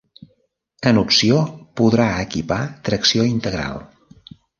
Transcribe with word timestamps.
En 0.91 0.99
opció 1.01 1.41
podrà 1.81 2.07
equipar 2.23 2.57
tracció 2.89 3.27
integral. 3.33 3.79